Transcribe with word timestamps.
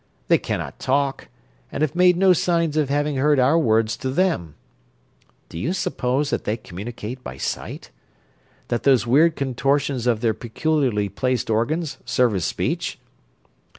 They 0.29 0.39
cannot 0.39 0.79
talk, 0.79 1.27
and 1.71 1.83
have 1.83 1.95
made 1.95 2.17
no 2.17 2.33
signs 2.33 2.75
of 2.75 2.89
having 2.89 3.17
heard 3.17 3.37
our 3.39 3.59
words 3.59 3.95
to 3.97 4.09
them 4.09 4.55
do 5.47 5.59
you 5.59 5.73
suppose 5.73 6.31
that 6.31 6.43
they 6.43 6.57
communicate 6.57 7.23
by 7.23 7.37
sight? 7.37 7.91
That 8.69 8.81
those 8.81 9.05
weird 9.05 9.35
contortions 9.35 10.07
of 10.07 10.21
their 10.21 10.33
peculiarly 10.33 11.07
placed 11.07 11.51
organs 11.51 11.99
serve 12.03 12.33
as 12.33 12.45
speech?" 12.45 12.97